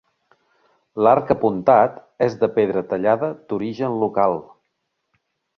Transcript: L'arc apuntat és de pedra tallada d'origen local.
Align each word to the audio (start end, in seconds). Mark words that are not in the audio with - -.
L'arc 1.07 1.33
apuntat 1.35 2.01
és 2.29 2.37
de 2.45 2.51
pedra 2.57 2.85
tallada 2.95 3.31
d'origen 3.53 4.03
local. 4.07 4.37